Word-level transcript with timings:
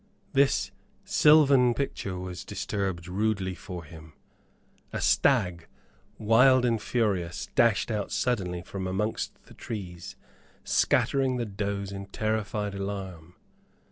This 0.33 0.71
sylvan 1.05 1.75
picture 1.75 2.17
was 2.17 2.43
disturbed 2.43 3.07
rudely 3.07 3.53
for 3.53 3.83
him. 3.83 4.13
A 4.91 4.99
stag, 4.99 5.67
wild 6.17 6.65
and 6.65 6.81
furious, 6.81 7.49
dashed 7.53 7.91
out 7.91 8.11
suddenly 8.11 8.63
from 8.63 8.87
amongst 8.87 9.35
the 9.45 9.53
trees, 9.53 10.15
scattering 10.63 11.37
the 11.37 11.45
does 11.45 11.91
in 11.91 12.07
terrified 12.07 12.73
alarm. 12.73 13.35